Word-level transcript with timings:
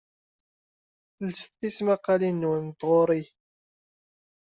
Lset 1.27 1.51
tismaqqalin-nwen 1.59 2.63
n 2.71 2.75
tɣuri. 2.79 3.21